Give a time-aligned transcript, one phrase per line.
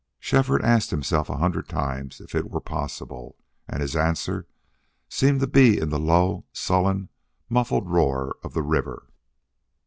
[0.19, 4.47] Shefford asked himself a hundred times if it were possible, and his answer
[5.09, 7.09] seemed to be in the low, sullen,
[7.49, 9.05] muffled roar of the river.